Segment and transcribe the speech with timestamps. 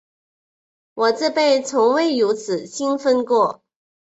[0.95, 3.61] 我这辈子从未如此兴奋过。